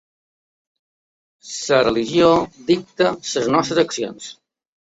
[1.75, 2.31] La religió
[2.73, 4.35] dicta les nostres accions.